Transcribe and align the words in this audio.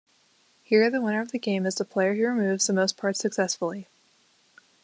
Here 0.63 0.89
the 0.89 0.99
winner 0.99 1.21
of 1.21 1.29
the 1.31 1.37
game 1.37 1.63
is 1.67 1.75
the 1.75 1.85
player 1.85 2.15
who 2.15 2.23
removes 2.23 2.67
most 2.71 2.97
parts 2.97 3.19
successfully. 3.19 3.85